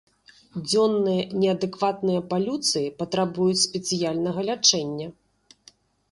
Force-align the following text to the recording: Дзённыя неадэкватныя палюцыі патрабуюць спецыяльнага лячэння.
Дзённыя 0.67 1.23
неадэкватныя 1.41 2.21
палюцыі 2.31 2.89
патрабуюць 3.01 3.61
спецыяльнага 3.65 4.39
лячэння. 4.49 5.07